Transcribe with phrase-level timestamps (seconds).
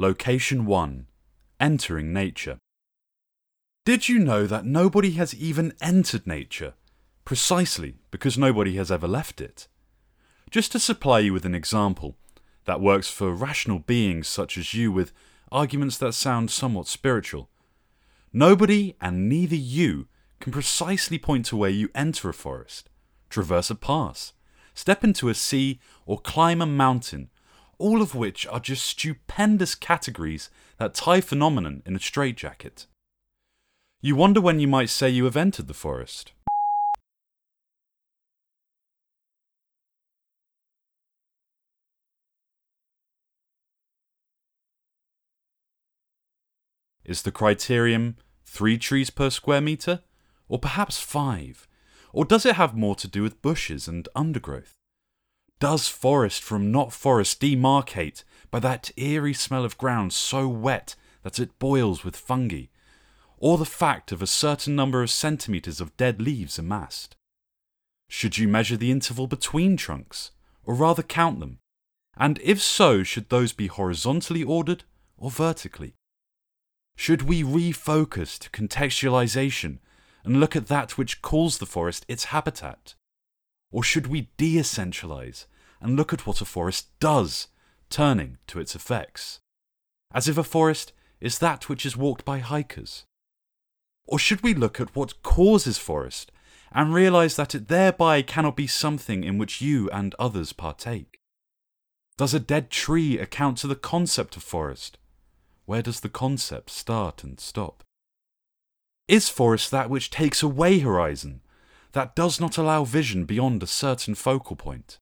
[0.00, 1.08] Location 1
[1.60, 2.56] Entering Nature.
[3.84, 6.72] Did you know that nobody has even entered nature,
[7.26, 9.68] precisely because nobody has ever left it?
[10.50, 12.16] Just to supply you with an example
[12.64, 15.12] that works for rational beings such as you with
[15.52, 17.50] arguments that sound somewhat spiritual.
[18.32, 20.08] Nobody and neither you
[20.40, 22.88] can precisely point to where you enter a forest,
[23.28, 24.32] traverse a pass,
[24.72, 27.28] step into a sea, or climb a mountain,
[27.80, 32.86] all of which are just stupendous categories that tie phenomenon in a straitjacket.
[34.02, 36.32] You wonder when you might say you have entered the forest.
[47.02, 50.00] Is the criterion three trees per square metre?
[50.48, 51.66] Or perhaps five?
[52.12, 54.79] Or does it have more to do with bushes and undergrowth?
[55.60, 61.38] Does forest from not forest demarcate by that eerie smell of ground so wet that
[61.38, 62.64] it boils with fungi?
[63.36, 67.14] Or the fact of a certain number of centimetres of dead leaves amassed?
[68.08, 70.30] Should you measure the interval between trunks,
[70.64, 71.58] or rather count them?
[72.16, 74.84] And if so, should those be horizontally ordered
[75.18, 75.94] or vertically?
[76.96, 79.78] Should we refocus to contextualization
[80.24, 82.94] and look at that which calls the forest its habitat?
[83.70, 85.46] Or should we de essentialize
[85.80, 87.48] and look at what a forest does,
[87.88, 89.40] turning to its effects?
[90.12, 93.04] As if a forest is that which is walked by hikers?
[94.06, 96.32] Or should we look at what causes forest
[96.72, 101.20] and realize that it thereby cannot be something in which you and others partake?
[102.16, 104.98] Does a dead tree account to the concept of forest?
[105.64, 107.84] Where does the concept start and stop?
[109.06, 111.40] Is forest that which takes away horizon,
[111.92, 114.98] that does not allow vision beyond a certain focal point?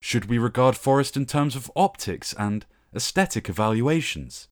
[0.00, 4.48] Should we regard forest in terms of optics and aesthetic evaluations?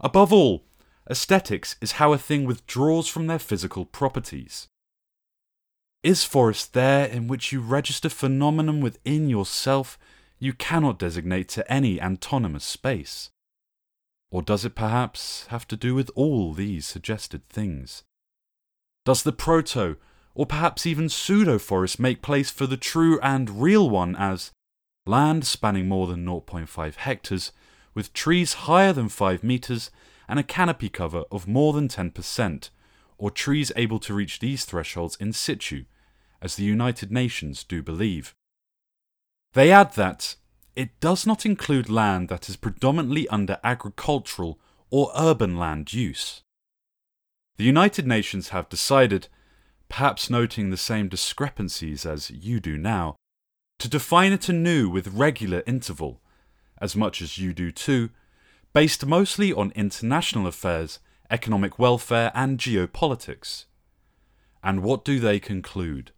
[0.00, 0.64] Above all,
[1.10, 4.68] aesthetics is how a thing withdraws from their physical properties.
[6.02, 9.98] Is forest there in which you register phenomenon within yourself
[10.38, 13.30] you cannot designate to any antonymous space?
[14.30, 18.04] Or does it perhaps have to do with all these suggested things?
[19.04, 19.96] Does the proto,
[20.34, 24.52] or perhaps even pseudo forest make place for the true and real one as
[25.06, 27.52] land spanning more than 0.5 hectares,
[27.94, 29.90] with trees higher than 5 meters
[30.28, 32.70] and a canopy cover of more than 10%,
[33.18, 35.84] or trees able to reach these thresholds in situ,
[36.40, 38.34] as the United Nations do believe?
[39.54, 40.36] They add that
[40.76, 44.60] it does not include land that is predominantly under agricultural
[44.90, 46.42] or urban land use.
[47.56, 49.28] The United Nations have decided,
[49.90, 53.16] perhaps noting the same discrepancies as you do now,
[53.78, 56.22] to define it anew with regular interval,
[56.78, 58.08] as much as you do too,
[58.72, 61.00] based mostly on international affairs,
[61.30, 63.66] economic welfare, and geopolitics.
[64.62, 66.12] And what do they conclude?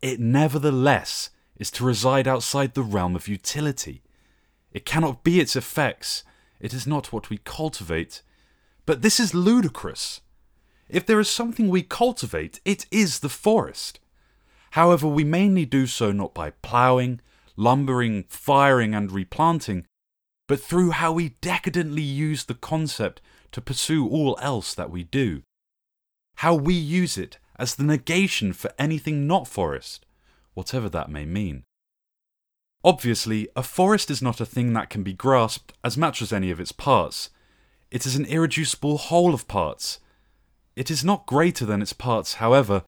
[0.00, 4.02] It nevertheless is to reside outside the realm of utility.
[4.72, 6.24] It cannot be its effects,
[6.60, 8.22] it is not what we cultivate.
[8.86, 10.20] But this is ludicrous.
[10.88, 13.98] If there is something we cultivate, it is the forest.
[14.72, 17.20] However, we mainly do so not by ploughing,
[17.56, 19.86] lumbering, firing, and replanting,
[20.46, 23.20] but through how we decadently use the concept
[23.52, 25.42] to pursue all else that we do.
[26.36, 30.04] How we use it as the negation for anything not forest,
[30.54, 31.64] whatever that may mean.
[32.84, 36.50] Obviously, a forest is not a thing that can be grasped as much as any
[36.50, 37.30] of its parts.
[37.90, 39.98] It is an irreducible whole of parts.
[40.76, 42.84] It is not greater than its parts, however,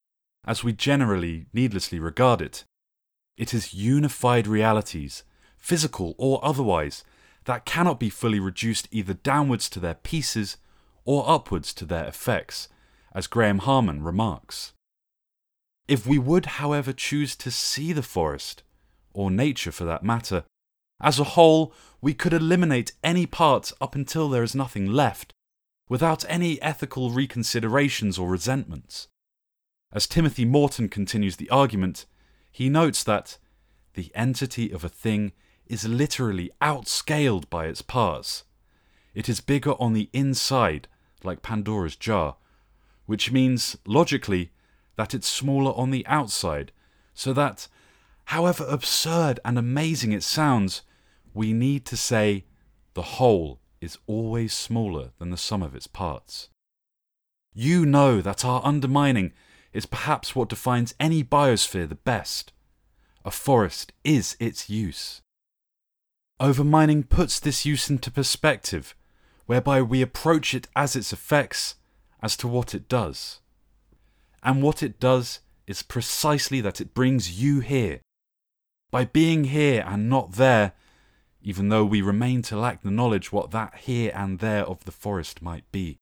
[0.47, 2.65] as we generally needlessly regard it.
[3.39, 5.25] It is unified realities,
[5.57, 7.03] physical or otherwise,
[7.45, 10.59] that cannot be fully reduced either downwards to their pieces
[11.07, 12.69] or upwards to their effects,
[13.15, 14.75] as Graham Harman remarks.
[15.87, 18.63] If we would, however, choose to see the forest,
[19.15, 20.45] or nature for that matter,
[21.01, 21.73] as a whole,
[22.03, 25.33] we could eliminate any part up until there is nothing left,
[25.89, 29.09] without any ethical reconsiderations or resentments.
[29.93, 32.05] As Timothy Morton continues the argument,
[32.53, 33.39] he notes that
[33.95, 35.33] the entity of a thing
[35.67, 38.45] is literally outscaled by its parts.
[39.15, 40.89] It is bigger on the inside,
[41.25, 42.37] like Pandora's jar,
[43.07, 44.51] which means, logically,
[44.97, 46.73] that it's smaller on the outside,
[47.15, 47.69] so that,
[48.27, 50.83] however absurd and amazing it sounds,
[51.33, 52.45] we need to say
[52.95, 56.49] the whole is always smaller than the sum of its parts.
[57.55, 59.33] You know that our undermining
[59.73, 62.53] is perhaps what defines any biosphere the best.
[63.25, 65.23] A forest is its use.
[66.41, 68.95] Overmining puts this use into perspective,
[69.47, 71.75] whereby we approach it as its effects
[72.23, 73.41] as to what it does.
[74.43, 78.01] And what it does is precisely that it brings you here.
[78.91, 80.73] By being here and not there,
[81.43, 84.93] even though we remain to lack the knowledge what that here and there of the
[84.93, 85.99] forest might be.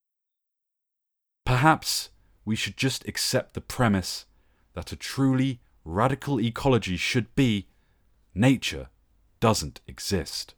[1.45, 2.11] Perhaps
[2.45, 4.27] we should just accept the premise
[4.75, 7.69] that a truly radical ecology should be
[8.35, 8.89] nature
[9.39, 10.56] doesn't exist.